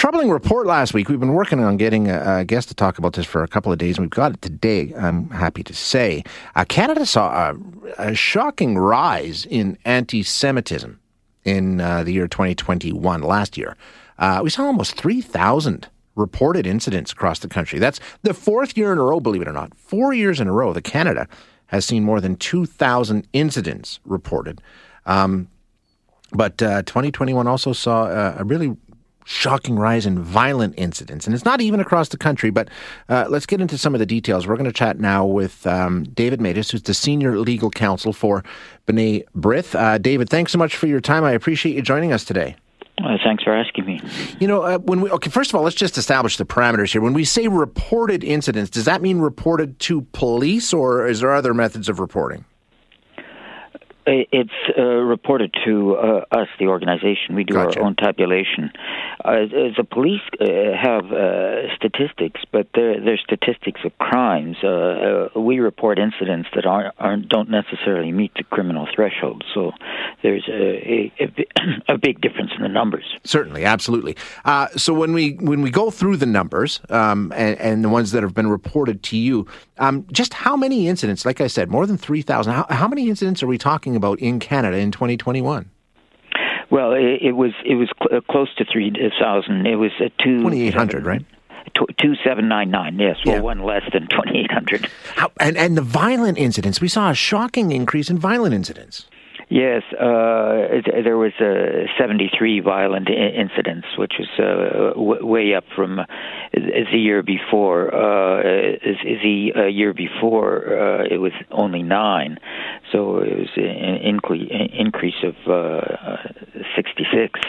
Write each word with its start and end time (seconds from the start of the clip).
troubling 0.00 0.30
report 0.30 0.66
last 0.66 0.94
week. 0.94 1.10
We've 1.10 1.20
been 1.20 1.34
working 1.34 1.60
on 1.60 1.76
getting 1.76 2.08
a, 2.08 2.38
a, 2.38 2.44
guest 2.46 2.68
to 2.68 2.74
talk 2.74 2.96
about 2.96 3.12
this 3.12 3.26
for 3.26 3.42
a 3.42 3.46
couple 3.46 3.70
of 3.70 3.76
days, 3.76 3.98
and 3.98 4.06
we've 4.06 4.10
got 4.10 4.32
it 4.32 4.40
today. 4.40 4.94
I'm 4.96 5.28
happy 5.28 5.62
to 5.62 5.74
say. 5.74 6.24
Uh, 6.56 6.64
Canada 6.64 7.04
saw 7.04 7.50
a, 7.50 7.56
a, 7.98 8.14
shocking 8.14 8.78
rise 8.78 9.44
in 9.44 9.76
anti-Semitism 9.84 10.98
in 11.44 11.82
uh, 11.82 12.02
the 12.02 12.12
year 12.12 12.26
2021. 12.26 13.20
Last 13.20 13.58
year, 13.58 13.76
uh, 14.18 14.40
we 14.42 14.48
saw 14.48 14.64
almost 14.64 14.96
3,000 14.96 15.86
reported 16.16 16.66
incidents 16.66 17.12
across 17.12 17.40
the 17.40 17.48
country. 17.48 17.78
That's 17.78 18.00
the 18.22 18.32
fourth 18.32 18.78
year 18.78 18.92
in 18.92 18.98
a 18.98 19.02
row, 19.02 19.20
believe 19.20 19.42
it 19.42 19.48
or 19.48 19.52
not, 19.52 19.74
four 19.76 20.14
years 20.14 20.40
in 20.40 20.48
a 20.48 20.52
row 20.52 20.72
that 20.72 20.82
Canada 20.82 21.28
has 21.66 21.84
seen 21.84 22.04
more 22.04 22.22
than 22.22 22.36
2,000 22.36 23.28
incidents 23.34 24.00
reported. 24.06 24.62
Um, 25.04 25.48
but 26.32 26.62
uh, 26.62 26.84
2021 26.84 27.46
also 27.46 27.74
saw 27.74 28.06
a 28.38 28.44
really 28.44 28.78
shocking 29.30 29.76
rise 29.76 30.06
in 30.06 30.18
violent 30.18 30.74
incidents. 30.76 31.24
And 31.24 31.34
it's 31.34 31.44
not 31.44 31.60
even 31.60 31.78
across 31.78 32.08
the 32.08 32.16
country, 32.16 32.50
but 32.50 32.68
uh, 33.08 33.26
let's 33.28 33.46
get 33.46 33.60
into 33.60 33.78
some 33.78 33.94
of 33.94 34.00
the 34.00 34.06
details. 34.06 34.46
We're 34.46 34.56
going 34.56 34.64
to 34.64 34.72
chat 34.72 34.98
now 34.98 35.24
with 35.24 35.66
um, 35.68 36.02
David 36.02 36.40
Matas, 36.40 36.72
who's 36.72 36.82
the 36.82 36.94
senior 36.94 37.38
legal 37.38 37.70
counsel 37.70 38.12
for 38.12 38.44
B'nai 38.88 39.24
B'rith. 39.36 39.78
Uh, 39.78 39.98
David, 39.98 40.28
thanks 40.28 40.50
so 40.50 40.58
much 40.58 40.74
for 40.74 40.88
your 40.88 41.00
time. 41.00 41.22
I 41.22 41.30
appreciate 41.30 41.76
you 41.76 41.82
joining 41.82 42.12
us 42.12 42.24
today. 42.24 42.56
Uh, 43.02 43.16
thanks 43.24 43.44
for 43.44 43.54
asking 43.54 43.86
me. 43.86 44.00
You 44.40 44.48
know, 44.48 44.62
uh, 44.62 44.78
when 44.78 45.00
we 45.00 45.10
okay, 45.10 45.30
first 45.30 45.50
of 45.50 45.54
all, 45.54 45.62
let's 45.62 45.76
just 45.76 45.96
establish 45.96 46.36
the 46.36 46.44
parameters 46.44 46.92
here. 46.92 47.00
When 47.00 47.14
we 47.14 47.24
say 47.24 47.48
reported 47.48 48.22
incidents, 48.22 48.68
does 48.68 48.84
that 48.84 49.00
mean 49.00 49.20
reported 49.20 49.78
to 49.80 50.02
police, 50.12 50.74
or 50.74 51.06
is 51.06 51.20
there 51.20 51.32
other 51.32 51.54
methods 51.54 51.88
of 51.88 51.98
reporting? 51.98 52.44
It's 54.12 54.50
uh, 54.76 54.82
reported 54.82 55.54
to 55.64 55.94
uh, 55.94 56.24
us, 56.32 56.48
the 56.58 56.66
organization. 56.66 57.36
We 57.36 57.44
do 57.44 57.54
gotcha. 57.54 57.78
our 57.78 57.86
own 57.86 57.94
tabulation. 57.94 58.72
Uh, 59.24 59.46
the 59.76 59.86
police 59.88 60.22
uh, 60.40 60.46
have 60.76 61.12
uh, 61.12 61.72
statistics, 61.76 62.40
but 62.50 62.66
they're, 62.74 63.00
they're, 63.00 63.18
statistics 63.18 63.80
of 63.84 63.96
crimes. 63.98 64.56
Uh, 64.64 65.28
we 65.36 65.60
report 65.60 65.98
incidents 65.98 66.48
that 66.54 66.66
aren't, 66.66 66.94
aren't, 66.98 67.28
don't 67.28 67.50
necessarily 67.50 68.10
meet 68.10 68.32
the 68.34 68.42
criminal 68.42 68.88
threshold. 68.92 69.44
So 69.54 69.72
there's 70.22 70.48
a, 70.48 71.12
a, 71.20 71.94
a 71.94 71.98
big 71.98 72.20
difference 72.20 72.50
in 72.56 72.62
the 72.62 72.68
numbers. 72.68 73.04
Certainly, 73.24 73.64
absolutely. 73.64 74.16
so 74.76 74.92
when 74.92 75.12
we 75.12 75.34
when 75.34 75.62
we 75.62 75.70
go 75.70 75.90
through 75.90 76.16
the 76.16 76.26
numbers 76.26 76.80
um, 76.88 77.32
and, 77.36 77.58
and, 77.58 77.84
the 77.84 77.88
ones 77.88 78.10
that 78.12 78.22
have 78.22 78.34
been 78.34 78.48
reported 78.48 79.02
to 79.04 79.16
you, 79.16 79.46
um, 79.78 80.06
just 80.10 80.34
how 80.34 80.56
many 80.56 80.88
incidents? 80.88 81.24
Like 81.24 81.40
I 81.40 81.46
said, 81.46 81.70
more 81.70 81.86
than 81.86 81.96
three 81.96 82.22
thousand. 82.22 82.54
How, 82.54 82.66
how 82.70 82.88
many 82.88 83.08
incidents 83.08 83.42
are 83.42 83.46
we 83.46 83.58
talking 83.58 83.96
about 83.96 83.99
in 84.20 84.38
Canada 84.40 84.76
in 84.78 84.90
2021? 84.90 85.70
Well, 86.70 86.92
it, 86.92 87.18
it 87.22 87.32
was 87.32 87.52
it 87.64 87.74
was 87.74 87.88
cl- 88.00 88.18
uh, 88.18 88.20
close 88.30 88.54
to 88.56 88.64
three 88.64 88.92
thousand. 89.20 89.66
It 89.66 89.74
was 89.76 89.90
a 90.00 90.10
two 90.22 90.40
twenty 90.40 90.68
eight 90.68 90.74
hundred, 90.74 91.04
right? 91.04 91.24
Two 91.98 92.14
seven 92.24 92.48
nine 92.48 92.70
nine. 92.70 92.98
Yes, 92.98 93.16
well, 93.26 93.36
yeah. 93.36 93.40
one 93.40 93.60
less 93.64 93.82
than 93.92 94.06
twenty 94.06 94.38
eight 94.40 94.52
hundred. 94.52 94.88
And 95.40 95.56
and 95.56 95.76
the 95.76 95.82
violent 95.82 96.38
incidents, 96.38 96.80
we 96.80 96.86
saw 96.88 97.10
a 97.10 97.14
shocking 97.14 97.72
increase 97.72 98.08
in 98.08 98.18
violent 98.18 98.54
incidents. 98.54 99.06
Yes, 99.52 99.82
uh, 99.94 100.78
there 101.02 101.16
was 101.18 101.32
uh, 101.40 101.88
73 101.98 102.60
violent 102.60 103.08
I- 103.10 103.14
incidents, 103.36 103.88
which 103.98 104.12
was 104.16 104.28
uh, 104.38 104.90
w- 104.94 105.26
way 105.26 105.54
up 105.56 105.64
from 105.74 105.98
uh, 105.98 106.04
the 106.54 106.96
year 106.96 107.24
before. 107.24 107.92
Uh, 107.92 108.42
the 109.24 109.52
uh, 109.56 109.64
year 109.64 109.92
before, 109.92 110.78
uh, 110.78 111.04
it 111.10 111.18
was 111.18 111.32
only 111.50 111.82
nine, 111.82 112.38
so 112.92 113.18
it 113.18 113.38
was 113.38 113.48
an 113.56 113.96
increase 114.72 115.22
of 115.22 115.36
uh, 115.48 116.16
66. 116.76 117.40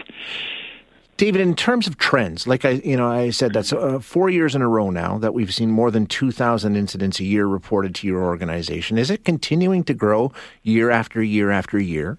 David, 1.18 1.42
in 1.42 1.56
terms 1.56 1.86
of 1.86 2.00
trends, 2.00 2.48
like 2.48 2.66
I, 2.66 2.82
you 2.84 2.98
know, 2.98 3.08
I 3.08 3.30
said 3.30 3.54
that's 3.54 3.72
uh, 3.72 4.00
four 4.00 4.32
years 4.32 4.56
in 4.56 4.64
a 4.64 4.68
row 4.68 4.90
now 4.90 5.20
that 5.20 5.36
we've 5.36 5.54
seen 5.54 5.70
more 5.70 5.92
than 5.92 6.08
two 6.08 6.32
thousand 6.32 6.76
incidents 6.76 7.20
a 7.20 7.24
year 7.24 7.46
reported 7.46 7.94
to 7.96 8.08
your 8.08 8.24
organization. 8.24 8.98
Is 8.98 9.12
it 9.12 9.24
continuing 9.24 9.84
to 9.84 9.94
grow 9.94 10.32
year 10.64 10.90
after 10.90 11.22
year 11.22 11.52
after 11.52 11.78
year? 11.80 12.18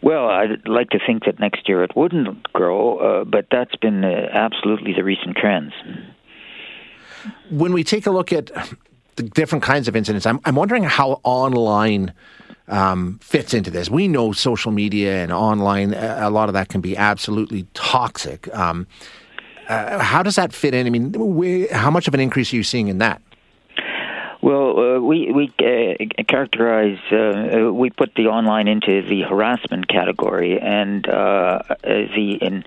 Well, 0.00 0.28
I'd 0.28 0.68
like 0.68 0.90
to 0.90 1.00
think 1.04 1.24
that 1.24 1.40
next 1.40 1.68
year 1.68 1.82
it 1.82 1.96
wouldn't 1.96 2.52
grow, 2.52 2.98
uh, 2.98 3.24
but 3.24 3.46
that's 3.50 3.74
been 3.74 4.04
uh, 4.04 4.28
absolutely 4.32 4.92
the 4.92 5.02
recent 5.02 5.36
trends. 5.36 5.72
When 7.50 7.72
we 7.72 7.82
take 7.82 8.06
a 8.06 8.12
look 8.12 8.32
at 8.32 8.52
the 9.16 9.22
different 9.22 9.62
kinds 9.62 9.88
of 9.88 9.96
incidents, 9.96 10.26
I'm, 10.26 10.40
I'm 10.44 10.54
wondering 10.54 10.84
how 10.84 11.20
online 11.22 12.12
um, 12.68 13.18
fits 13.22 13.54
into 13.54 13.70
this. 13.70 13.90
We 13.90 14.08
know 14.08 14.32
social 14.32 14.72
media 14.72 15.22
and 15.22 15.32
online, 15.32 15.94
a 15.94 16.30
lot 16.30 16.48
of 16.48 16.54
that 16.54 16.68
can 16.68 16.80
be 16.80 16.96
absolutely 16.96 17.66
toxic. 17.74 18.52
Um, 18.54 18.86
uh, 19.68 19.98
how 19.98 20.22
does 20.22 20.36
that 20.36 20.52
fit 20.52 20.74
in? 20.74 20.86
I 20.86 20.90
mean, 20.90 21.12
we, 21.12 21.66
how 21.68 21.90
much 21.90 22.08
of 22.08 22.14
an 22.14 22.20
increase 22.20 22.52
are 22.52 22.56
you 22.56 22.62
seeing 22.62 22.88
in 22.88 22.98
that? 22.98 23.20
Well, 24.42 24.96
uh, 24.96 24.98
we 24.98 25.30
we 25.30 25.52
uh, 25.60 26.24
characterize 26.24 26.98
uh, 27.12 27.68
uh, 27.68 27.72
we 27.72 27.90
put 27.90 28.16
the 28.16 28.26
online 28.26 28.66
into 28.66 29.00
the 29.08 29.22
harassment 29.22 29.86
category, 29.86 30.58
and 30.60 31.08
uh, 31.08 31.60
the 31.84 32.38
in, 32.42 32.64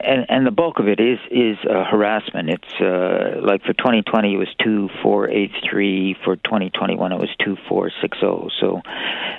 and, 0.00 0.26
and 0.28 0.44
the 0.44 0.50
bulk 0.50 0.80
of 0.80 0.88
it 0.88 0.98
is 0.98 1.20
is 1.30 1.58
uh, 1.64 1.84
harassment. 1.84 2.50
It's 2.50 3.40
like 3.40 3.62
for 3.62 3.72
2020 3.72 4.34
it 4.34 4.36
was 4.36 4.48
two 4.60 4.88
four 5.00 5.30
eight 5.30 5.52
three. 5.70 6.16
For 6.24 6.34
2021 6.34 7.12
it 7.12 7.20
was 7.20 7.30
two 7.38 7.56
four 7.68 7.92
six 8.00 8.18
zero. 8.18 8.48
So 8.60 8.82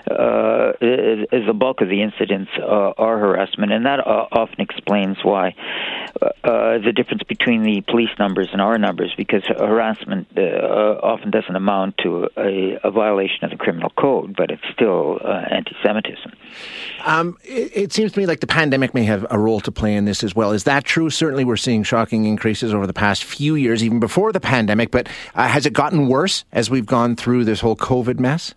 the 0.08 1.54
bulk 1.54 1.82
of 1.82 1.90
the 1.90 2.02
incidents 2.02 2.52
are 2.64 3.20
harassment, 3.20 3.74
and 3.74 3.86
that 3.86 4.00
often 4.00 4.62
explains 4.62 5.18
why 5.22 5.54
the 6.22 6.94
difference 6.96 7.24
between 7.24 7.64
the 7.64 7.82
police 7.82 8.18
numbers 8.18 8.48
and 8.54 8.62
our 8.62 8.78
numbers, 8.78 9.14
because 9.18 9.44
harassment 9.48 10.28
often 10.38 11.30
doesn't 11.30 11.57
amount 11.58 11.98
to 12.04 12.30
a, 12.38 12.80
a, 12.84 12.92
violation 12.92 13.44
of 13.44 13.52
the 13.52 13.58
criminal 13.58 13.90
code, 13.98 14.36
but 14.36 14.50
it's 14.50 14.64
still 14.74 15.20
uh, 15.24 15.44
anti-Semitism. 15.52 16.32
Um, 17.06 17.38
it, 17.44 17.72
it, 17.76 17.94
seems 17.94 18.14
to 18.14 18.20
me 18.20 18.26
like 18.26 18.40
the 18.40 18.48
pandemic 18.48 18.94
may 18.94 19.04
have 19.04 19.26
a 19.30 19.38
role 19.38 19.60
to 19.62 19.72
play 19.72 19.96
in 19.96 20.06
this 20.06 20.24
as 20.24 20.36
well. 20.36 20.52
Is 20.52 20.64
that 20.64 20.86
true? 20.86 21.10
Certainly, 21.10 21.46
we're 21.46 21.58
seeing 21.58 21.84
shocking 21.84 22.26
increases 22.26 22.74
over 22.74 22.88
the 22.88 22.94
past 22.94 23.24
few 23.24 23.56
years, 23.56 23.84
even 23.84 24.00
before 24.00 24.32
the 24.32 24.40
pandemic. 24.40 24.92
But 24.92 25.10
uh, 25.36 25.48
has 25.48 25.66
it 25.66 25.74
gotten 25.74 26.08
worse 26.08 26.46
as 26.52 26.70
we've 26.70 26.86
gone 26.86 27.16
through 27.16 27.46
this 27.46 27.60
whole 27.60 27.76
COVID 27.76 28.20
mess? 28.20 28.54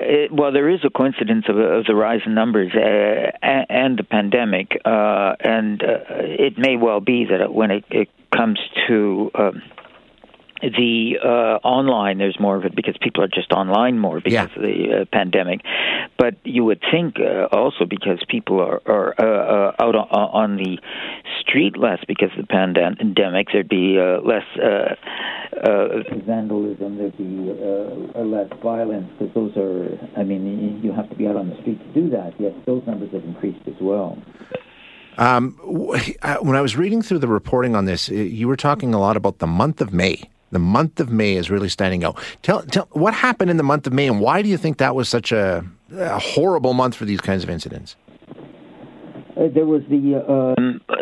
It, 0.00 0.32
well, 0.32 0.52
there 0.52 0.68
is 0.68 0.80
a 0.84 0.90
coincidence 0.90 1.46
of, 1.48 1.56
of 1.56 1.86
the 1.86 1.94
rise 1.94 2.20
in 2.26 2.34
numbers 2.34 2.72
uh, 2.74 3.30
and, 3.42 3.66
and, 3.70 3.98
the 3.98 4.04
pandemic, 4.04 4.80
uh, 4.84 5.34
and 5.40 5.82
uh, 5.82 5.98
it 6.10 6.58
may 6.58 6.76
well 6.76 7.00
be 7.00 7.24
that 7.26 7.54
when 7.54 7.70
it, 7.70 7.84
it 7.90 8.08
comes 8.30 8.58
to 8.88 9.30
um, 9.34 9.62
the 10.62 11.18
uh, 11.22 11.66
online, 11.66 12.18
there's 12.18 12.38
more 12.38 12.56
of 12.56 12.64
it 12.64 12.74
because 12.74 12.96
people 13.00 13.22
are 13.22 13.28
just 13.28 13.52
online 13.52 13.98
more 13.98 14.20
because 14.20 14.32
yeah. 14.32 14.56
of 14.56 14.62
the 14.62 15.00
uh, 15.00 15.04
pandemic. 15.12 15.60
But 16.18 16.36
you 16.44 16.64
would 16.64 16.82
think 16.90 17.16
uh, 17.18 17.46
also 17.52 17.84
because 17.84 18.22
people 18.28 18.60
are, 18.60 18.80
are 18.86 19.14
uh, 19.18 19.24
uh, 19.24 19.84
out 19.84 19.94
on, 19.94 20.06
on, 20.10 20.56
the 20.56 20.78
street 21.40 21.76
less 21.76 21.98
because 22.06 22.30
of 22.38 22.46
the 22.46 22.46
pandemic, 22.46 23.48
there'd 23.52 23.68
be 23.68 23.98
uh, 23.98 24.20
less 24.20 24.44
vandalism, 26.24 26.98
there'd 26.98 27.18
be 27.18 27.52
less 28.14 28.50
violence 28.62 29.10
because 29.18 29.34
those 29.34 29.56
are, 29.56 29.98
I 30.16 30.22
mean, 30.22 30.80
you 30.82 30.92
have 30.92 31.10
to 31.10 31.16
be 31.16 31.26
out 31.26 31.36
on 31.36 31.50
the 31.50 31.60
street 31.60 31.80
to 31.80 32.00
do 32.00 32.10
that. 32.10 32.34
Yes, 32.38 32.52
those 32.64 32.82
numbers 32.86 33.10
have 33.12 33.24
increased 33.24 33.66
as 33.66 33.80
well. 33.80 34.16
Um, 35.18 35.58
when 35.62 36.56
I 36.56 36.60
was 36.60 36.76
reading 36.76 37.02
through 37.02 37.18
the 37.18 37.28
reporting 37.28 37.74
on 37.74 37.84
this, 37.84 38.08
you 38.08 38.46
were 38.46 38.56
talking 38.56 38.94
a 38.94 39.00
lot 39.00 39.16
about 39.16 39.38
the 39.38 39.46
month 39.46 39.80
of 39.80 39.92
May 39.92 40.30
the 40.54 40.58
month 40.58 41.00
of 41.00 41.10
May 41.10 41.34
is 41.34 41.50
really 41.50 41.68
standing 41.68 42.04
out. 42.04 42.18
Tell, 42.42 42.62
tell 42.62 42.88
what 42.92 43.12
happened 43.12 43.50
in 43.50 43.58
the 43.58 43.62
month 43.62 43.86
of 43.86 43.92
May, 43.92 44.06
and 44.06 44.20
why 44.20 44.40
do 44.40 44.48
you 44.48 44.56
think 44.56 44.78
that 44.78 44.94
was 44.94 45.08
such 45.08 45.32
a, 45.32 45.64
a 45.92 46.18
horrible 46.18 46.72
month 46.72 46.94
for 46.94 47.04
these 47.04 47.20
kinds 47.20 47.44
of 47.44 47.50
incidents? 47.50 47.96
Uh, 49.36 49.48
there 49.52 49.66
was 49.66 49.82
the 49.90 50.14
uh, 50.14 50.32
um, 50.32 50.80
uh, 50.88 50.94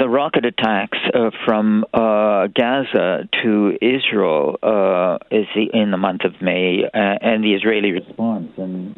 the 0.00 0.08
rocket 0.08 0.44
attacks 0.44 0.98
uh, 1.14 1.30
from 1.44 1.84
uh, 1.94 2.48
Gaza 2.48 3.28
to 3.44 3.78
Israel 3.80 4.58
uh, 4.64 5.18
is 5.30 5.46
the, 5.54 5.70
in 5.72 5.92
the 5.92 5.96
month 5.96 6.24
of 6.24 6.32
May, 6.42 6.82
and 6.92 7.44
the 7.44 7.54
Israeli 7.54 7.92
response, 7.92 8.50
and 8.56 8.96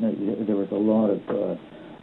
there 0.49 0.57
was 0.57 0.69
a 0.71 0.75
lot 0.75 1.11
of 1.11 1.59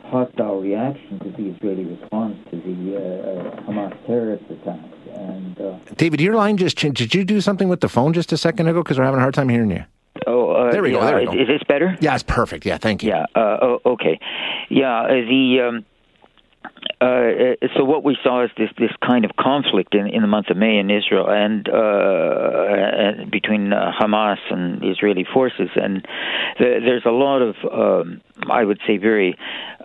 hostile 0.05 0.61
reaction 0.61 1.17
to 1.19 1.31
the 1.31 1.49
Israeli 1.49 1.85
response 1.85 2.37
to 2.51 2.57
the 2.57 3.53
Hamas 3.67 4.05
terrorist 4.05 4.45
attacks. 4.51 4.96
And 5.17 5.59
uh, 5.59 5.77
David, 5.95 6.21
your 6.21 6.35
line 6.35 6.57
just 6.57 6.77
changed. 6.77 6.97
Did 6.97 7.15
you 7.15 7.25
do 7.25 7.41
something 7.41 7.69
with 7.69 7.81
the 7.81 7.89
phone 7.89 8.13
just 8.13 8.31
a 8.31 8.37
second 8.37 8.67
ago? 8.67 8.83
Because 8.83 8.97
we're 8.97 9.05
having 9.05 9.19
a 9.19 9.21
hard 9.21 9.33
time 9.33 9.49
hearing 9.49 9.71
you. 9.71 9.83
Oh, 10.25 10.51
uh, 10.51 10.71
there 10.71 10.81
we 10.81 10.93
yeah, 10.93 10.99
go. 10.99 11.05
There 11.05 11.17
we 11.17 11.25
go. 11.25 11.31
Is, 11.33 11.41
is, 11.41 11.47
this 11.47 11.63
better? 11.67 11.97
Yeah, 11.99 12.13
it's 12.13 12.23
perfect. 12.23 12.65
Yeah, 12.65 12.77
thank 12.77 13.03
you. 13.03 13.09
Yeah. 13.09 13.25
Uh, 13.35 13.57
oh, 13.61 13.81
okay. 13.85 14.19
Yeah. 14.69 15.07
The 15.07 15.67
um, 15.67 15.85
uh, 16.99 17.55
so 17.75 17.83
what 17.83 18.03
we 18.03 18.17
saw 18.23 18.43
is 18.43 18.49
this 18.57 18.71
this 18.79 18.91
kind 19.05 19.23
of 19.23 19.35
conflict 19.35 19.93
in, 19.93 20.07
in 20.07 20.23
the 20.23 20.27
month 20.27 20.49
of 20.49 20.57
May 20.57 20.79
in 20.79 20.89
Israel 20.89 21.29
and 21.29 21.69
uh, 21.69 23.25
between 23.29 23.71
uh, 23.71 23.91
Hamas 23.99 24.39
and 24.49 24.83
Israeli 24.83 25.23
forces, 25.23 25.69
and 25.75 26.07
the, 26.57 26.79
there's 26.83 27.05
a 27.05 27.11
lot 27.11 27.43
of 27.43 27.55
um, 27.71 28.21
I 28.49 28.63
would 28.63 28.79
say 28.87 28.97
very 28.97 29.37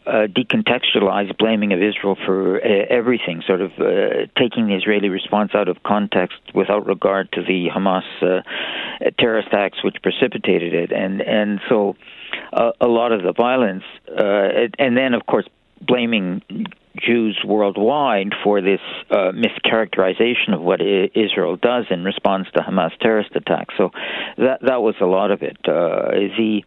uh, 0.06 0.26
decontextualized 0.26 1.36
blaming 1.36 1.74
of 1.74 1.82
Israel 1.82 2.16
for 2.24 2.56
uh, 2.56 2.86
everything, 2.88 3.42
sort 3.46 3.60
of 3.60 3.72
uh, 3.72 4.26
taking 4.38 4.68
the 4.68 4.74
Israeli 4.74 5.10
response 5.10 5.54
out 5.54 5.68
of 5.68 5.82
context 5.82 6.38
without 6.54 6.86
regard 6.86 7.30
to 7.32 7.42
the 7.42 7.68
Hamas 7.68 8.04
terrorist 9.18 9.48
acts 9.52 9.84
which 9.84 9.96
precipitated 10.02 10.72
it, 10.72 10.92
and 10.92 11.20
and 11.20 11.60
so 11.68 11.94
a 12.52 12.88
lot 12.88 13.12
of 13.12 13.22
the 13.22 13.34
violence, 13.34 13.84
and 14.08 14.96
then 14.96 15.12
of 15.12 15.26
course 15.26 15.46
blaming 15.82 16.40
Jews 16.96 17.40
worldwide 17.44 18.32
for 18.44 18.60
this 18.60 18.80
uh, 19.10 19.32
mischaracterization 19.32 20.54
of 20.54 20.60
what 20.60 20.80
I- 20.80 21.10
Israel 21.14 21.56
does 21.56 21.86
in 21.90 22.04
response 22.04 22.48
to 22.54 22.62
Hamas 22.62 22.96
terrorist 23.00 23.30
attacks. 23.34 23.74
So 23.76 23.90
that 24.38 24.60
that 24.62 24.82
was 24.82 24.94
a 25.00 25.06
lot 25.06 25.30
of 25.30 25.42
it. 25.42 25.56
Uh, 25.66 26.10
the 26.36 26.62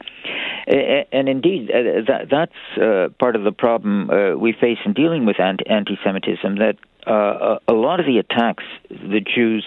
and 1.11 1.29
indeed 1.29 1.69
uh, 1.69 2.01
that 2.07 2.27
that's 2.29 2.81
uh, 2.81 3.09
part 3.19 3.35
of 3.35 3.43
the 3.43 3.51
problem 3.51 4.09
uh, 4.09 4.35
we 4.35 4.53
face 4.53 4.79
in 4.85 4.93
dealing 4.93 5.25
with 5.25 5.39
anti 5.39 5.65
anti-Semitism. 5.67 6.57
That 6.57 6.77
uh, 7.05 7.59
a 7.67 7.73
lot 7.73 7.99
of 7.99 8.05
the 8.05 8.17
attacks 8.17 8.63
the 8.89 9.21
Jews 9.21 9.65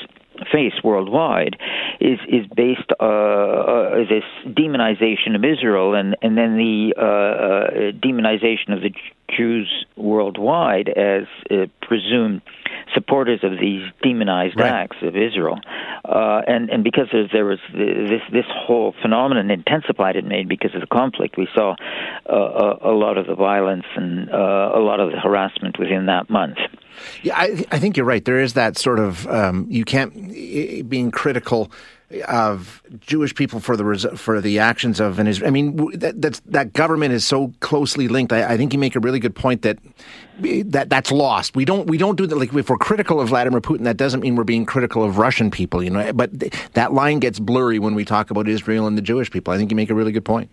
face 0.52 0.74
worldwide 0.82 1.56
is 2.00 2.18
is 2.28 2.46
based 2.54 2.90
uh, 3.00 3.04
uh, 3.04 3.96
this 4.08 4.24
demonization 4.46 5.34
of 5.34 5.44
Israel 5.44 5.94
and 5.94 6.16
and 6.22 6.36
then 6.36 6.56
the 6.56 6.94
uh, 6.96 7.02
uh 7.02 7.70
demonization 7.92 8.72
of 8.74 8.82
the 8.82 8.92
Jews 9.36 9.86
worldwide 9.96 10.88
as 10.88 11.24
uh, 11.50 11.66
presumed 11.82 12.40
supporters 12.94 13.40
of 13.42 13.52
these 13.60 13.82
demonized 14.02 14.58
right. 14.58 14.72
acts 14.72 14.96
of 15.02 15.16
Israel, 15.16 15.58
uh, 16.04 16.40
and 16.46 16.70
and 16.70 16.82
because 16.82 17.08
there 17.32 17.44
was 17.44 17.58
this 17.74 18.22
this 18.32 18.46
whole 18.48 18.94
phenomenon 19.02 19.50
intensified 19.50 20.16
and 20.16 20.28
made 20.28 20.48
because 20.48 20.74
of 20.74 20.80
the 20.80 20.86
conflict, 20.86 21.36
we 21.36 21.46
saw 21.54 21.76
a, 22.24 22.90
a, 22.90 22.92
lot 22.92 23.18
of 23.18 23.26
the 23.26 23.34
violence 23.34 23.84
and 23.96 24.30
a 24.30 24.80
lot 24.80 25.00
of 25.00 25.10
the 25.12 25.18
harassment 25.18 25.78
within 25.78 26.06
that 26.06 26.30
month. 26.30 26.56
Yeah, 27.22 27.36
I, 27.36 27.64
I 27.70 27.78
think 27.78 27.96
you're 27.96 28.06
right. 28.06 28.24
There 28.24 28.40
is 28.40 28.54
that 28.54 28.78
sort 28.78 28.98
of 28.98 29.26
um, 29.28 29.66
you 29.68 29.84
can't 29.84 30.14
being 30.88 31.10
critical 31.10 31.70
of 32.26 32.82
Jewish 33.00 33.34
people 33.34 33.60
for 33.60 33.76
the 33.76 34.16
for 34.16 34.40
the 34.40 34.58
actions 34.58 34.98
of 34.98 35.18
an 35.18 35.26
Israel. 35.26 35.48
I 35.48 35.50
mean, 35.50 35.98
that 35.98 36.40
that 36.46 36.72
government 36.72 37.12
is 37.12 37.26
so 37.26 37.52
closely 37.60 38.08
linked. 38.08 38.32
I, 38.32 38.54
I, 38.54 38.56
think 38.56 38.72
you 38.72 38.78
make 38.78 38.96
a 38.96 39.00
really 39.00 39.18
good 39.18 39.34
point 39.34 39.62
that 39.62 39.78
that 40.40 40.88
that's 40.88 41.12
lost. 41.12 41.54
We 41.54 41.66
don't 41.66 41.86
we 41.86 41.98
don't 41.98 42.16
do 42.16 42.26
that. 42.26 42.36
Like 42.36 42.54
if 42.54 42.70
we're 42.70 42.78
critical 42.78 43.20
of 43.20 43.28
Vladimir 43.28 43.60
Putin, 43.60 43.84
that 43.84 43.98
doesn't 43.98 44.20
mean 44.20 44.36
we're 44.36 44.44
being 44.44 44.64
critical 44.64 45.04
of 45.04 45.18
Russian 45.18 45.50
people. 45.50 45.82
You 45.82 45.90
know, 45.90 46.12
but 46.14 46.30
that 46.72 46.94
line 46.94 47.18
gets 47.18 47.38
blurry 47.38 47.78
when 47.78 47.94
we 47.94 48.06
talk 48.06 48.30
about 48.30 48.48
Israel 48.48 48.86
and 48.86 48.96
the 48.96 49.02
Jewish 49.02 49.30
people. 49.30 49.52
I 49.52 49.58
think 49.58 49.70
you 49.70 49.76
make 49.76 49.90
a 49.90 49.94
really 49.94 50.12
good 50.12 50.24
point. 50.24 50.50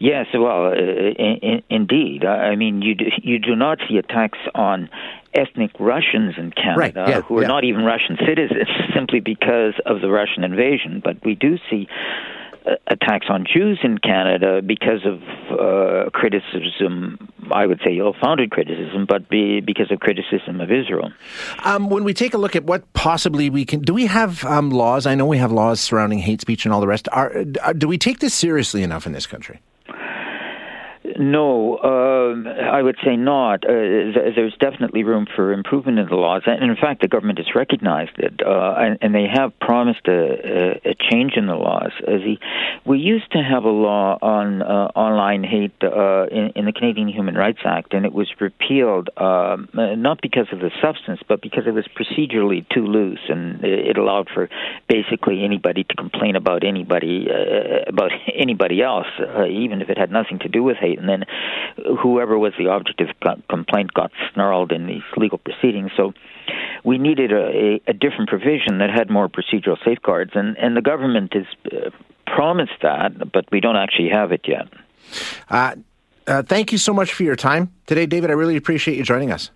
Yes, 0.00 0.26
well, 0.32 0.68
uh, 0.68 0.72
in, 0.72 1.62
indeed. 1.68 2.24
I 2.24 2.56
mean, 2.56 2.80
you 2.80 2.94
do, 2.94 3.04
you 3.22 3.38
do 3.38 3.54
not 3.54 3.78
see 3.86 3.98
attacks 3.98 4.38
on 4.54 4.88
ethnic 5.34 5.70
Russians 5.78 6.34
in 6.36 6.52
Canada 6.52 7.00
right, 7.00 7.08
yeah, 7.08 7.20
who 7.22 7.38
are 7.38 7.42
yeah. 7.42 7.48
not 7.48 7.64
even 7.64 7.84
Russian 7.84 8.16
citizens 8.26 8.68
simply 8.94 9.20
because 9.20 9.74
of 9.86 10.00
the 10.00 10.08
Russian 10.08 10.44
invasion, 10.44 11.00
but 11.04 11.24
we 11.24 11.34
do 11.34 11.56
see 11.70 11.88
uh, 12.66 12.72
attacks 12.88 13.26
on 13.30 13.46
Jews 13.50 13.78
in 13.82 13.98
Canada 13.98 14.60
because 14.60 15.06
of 15.06 15.22
uh, 15.58 16.10
criticism, 16.10 17.32
I 17.50 17.64
would 17.66 17.80
say 17.84 17.96
ill 17.96 18.14
founded 18.20 18.50
criticism, 18.50 19.06
but 19.08 19.30
be, 19.30 19.60
because 19.60 19.90
of 19.90 20.00
criticism 20.00 20.60
of 20.60 20.70
Israel. 20.70 21.10
Um, 21.64 21.88
when 21.88 22.04
we 22.04 22.12
take 22.12 22.34
a 22.34 22.38
look 22.38 22.54
at 22.54 22.64
what 22.64 22.92
possibly 22.92 23.48
we 23.48 23.64
can, 23.64 23.80
do 23.80 23.94
we 23.94 24.06
have 24.06 24.44
um, 24.44 24.70
laws? 24.70 25.06
I 25.06 25.14
know 25.14 25.24
we 25.24 25.38
have 25.38 25.52
laws 25.52 25.80
surrounding 25.80 26.18
hate 26.18 26.42
speech 26.42 26.66
and 26.66 26.74
all 26.74 26.82
the 26.82 26.86
rest. 26.86 27.08
Are, 27.12 27.44
do 27.44 27.88
we 27.88 27.96
take 27.96 28.18
this 28.18 28.34
seriously 28.34 28.82
enough 28.82 29.06
in 29.06 29.12
this 29.12 29.26
country? 29.26 29.60
No, 31.20 31.76
uh, 31.76 32.48
I 32.48 32.80
would 32.80 32.96
say 33.04 33.14
not. 33.14 33.62
Uh, 33.62 33.68
th- 33.68 34.34
there's 34.34 34.56
definitely 34.58 35.04
room 35.04 35.26
for 35.36 35.52
improvement 35.52 35.98
in 35.98 36.06
the 36.06 36.14
laws, 36.14 36.44
and 36.46 36.64
in 36.64 36.76
fact, 36.76 37.02
the 37.02 37.08
government 37.08 37.38
has 37.38 37.54
recognized 37.54 38.16
it, 38.16 38.40
uh, 38.40 38.74
and, 38.78 38.98
and, 39.02 39.14
they 39.14 39.26
have 39.30 39.52
promised 39.60 40.08
a, 40.08 40.80
a, 40.82 40.94
change 41.10 41.34
in 41.36 41.46
the 41.46 41.54
laws. 41.54 41.90
Uh, 42.00 42.12
the, 42.12 42.38
we 42.86 43.00
used 43.00 43.30
to 43.32 43.38
have 43.42 43.64
a 43.64 43.68
law 43.68 44.16
on 44.22 44.62
uh, 44.62 44.92
online 44.96 45.44
hate 45.44 45.74
uh, 45.82 46.24
in, 46.30 46.52
in, 46.56 46.64
the 46.64 46.72
Canadian 46.72 47.08
Human 47.08 47.34
Rights 47.34 47.60
Act, 47.66 47.92
and 47.92 48.06
it 48.06 48.14
was 48.14 48.32
repealed 48.40 49.10
um, 49.18 49.68
not 49.74 50.22
because 50.22 50.46
of 50.52 50.60
the 50.60 50.70
substance, 50.80 51.20
but 51.28 51.42
because 51.42 51.64
it 51.66 51.74
was 51.74 51.86
procedurally 51.88 52.66
too 52.70 52.86
loose, 52.86 53.20
and 53.28 53.62
it 53.62 53.98
allowed 53.98 54.28
for 54.32 54.48
basically 54.88 55.44
anybody 55.44 55.84
to 55.84 55.94
complain 55.96 56.34
about 56.34 56.64
anybody 56.64 57.28
about 57.86 58.10
anybody 58.34 58.82
else, 58.82 59.08
even 59.50 59.82
if 59.82 59.90
it 59.90 59.98
had 59.98 60.10
nothing 60.10 60.38
to 60.38 60.48
do 60.48 60.62
with 60.62 60.78
hate 60.78 60.98
and 60.98 61.09
then 61.10 61.24
whoever 62.02 62.38
was 62.38 62.52
the 62.58 62.68
object 62.68 63.00
of 63.00 63.08
complaint 63.48 63.92
got 63.92 64.10
snarled 64.32 64.72
in 64.72 64.86
these 64.86 65.02
legal 65.16 65.38
proceedings. 65.38 65.90
So 65.96 66.12
we 66.84 66.98
needed 66.98 67.32
a, 67.32 67.80
a, 67.86 67.92
different 67.92 68.28
provision 68.28 68.78
that 68.78 68.90
had 68.90 69.10
more 69.10 69.28
procedural 69.28 69.76
safeguards, 69.84 70.32
and, 70.34 70.56
and 70.56 70.76
the 70.76 70.82
government 70.82 71.34
has 71.34 71.46
uh, 71.72 71.90
promised 72.26 72.80
that, 72.82 73.32
but 73.32 73.44
we 73.52 73.60
don't 73.60 73.76
actually 73.76 74.08
have 74.10 74.32
it 74.32 74.42
yet. 74.46 74.68
Uh, 75.48 75.76
uh, 76.26 76.42
thank 76.42 76.72
you 76.72 76.78
so 76.78 76.94
much 76.94 77.12
for 77.12 77.24
your 77.24 77.36
time 77.36 77.72
today, 77.86 78.06
David. 78.06 78.30
I 78.30 78.34
really 78.34 78.56
appreciate 78.56 78.96
you 78.96 79.04
joining 79.04 79.32
us. 79.32 79.50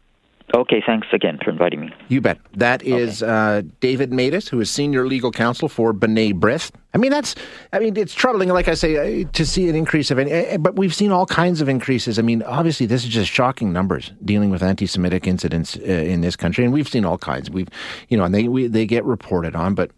Okay, 0.55 0.81
thanks 0.87 1.09
again 1.13 1.41
for 1.43 1.51
inviting 1.51 1.81
me. 1.81 1.93
You 2.07 2.21
bet. 2.21 2.39
That 2.53 2.81
is 2.85 3.25
okay. 3.25 3.59
uh, 3.59 3.63
David 3.81 4.13
Matas, 4.13 4.49
who 4.49 4.61
is 4.61 4.71
senior 4.71 5.05
legal 5.05 5.33
counsel 5.33 5.69
for 5.69 5.93
B'nai 5.93 6.33
B'rith. 6.33 6.71
I 6.95 6.99
mean, 6.99 7.11
that's, 7.11 7.35
I 7.73 7.81
mean, 7.81 7.97
it's 7.97 8.15
troubling, 8.15 8.51
like 8.51 8.69
I 8.69 8.75
say, 8.75 9.25
uh, 9.25 9.29
to 9.33 9.45
see 9.45 9.69
an 9.69 9.75
increase 9.75 10.13
of 10.13 10.19
any, 10.21 10.33
uh, 10.33 10.59
but 10.59 10.77
we've 10.77 10.95
seen 10.95 11.11
all 11.11 11.27
kinds 11.27 11.61
of 11.61 11.69
increases. 11.69 12.21
I 12.21 12.23
mean, 12.23 12.45
obviously, 12.45 12.87
this 12.87 13.03
is 13.03 13.11
just 13.11 13.33
shocking 13.33 13.73
numbers 13.73 14.13
dealing 14.25 14.51
with 14.51 14.63
anti-Semitic 14.63 15.27
incidents 15.27 15.77
uh, 15.77 15.81
in 15.81 16.21
this 16.21 16.37
country, 16.37 16.63
and 16.63 16.73
we've 16.73 16.89
seen 16.89 17.05
all 17.05 17.19
kinds. 17.19 17.51
We've, 17.51 17.69
you 18.09 18.17
know, 18.17 18.23
and 18.23 18.33
they 18.33 18.47
we, 18.47 18.69
they 18.69 18.87
get 18.87 19.05
reported 19.05 19.57
on, 19.57 19.75
but. 19.75 19.91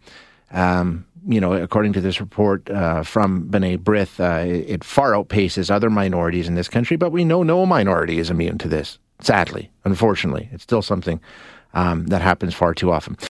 Um, 0.52 1.06
you 1.28 1.40
know, 1.40 1.54
according 1.54 1.92
to 1.94 2.00
this 2.00 2.20
report 2.20 2.70
uh, 2.70 3.02
from 3.02 3.48
B'nai 3.48 3.78
B'rith, 3.78 4.20
uh, 4.20 4.46
it 4.46 4.84
far 4.84 5.10
outpaces 5.10 5.72
other 5.72 5.90
minorities 5.90 6.46
in 6.46 6.54
this 6.54 6.68
country, 6.68 6.96
but 6.96 7.10
we 7.10 7.24
know 7.24 7.42
no 7.42 7.66
minority 7.66 8.20
is 8.20 8.30
immune 8.30 8.58
to 8.58 8.68
this. 8.68 9.00
Sadly, 9.20 9.70
unfortunately, 9.84 10.48
it's 10.52 10.62
still 10.62 10.82
something 10.82 11.20
um, 11.74 12.06
that 12.06 12.22
happens 12.22 12.54
far 12.54 12.74
too 12.74 12.90
often. 12.92 13.16